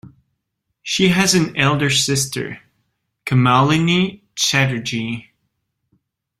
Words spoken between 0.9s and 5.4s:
has an elder sister, Kamalini Chatterjee.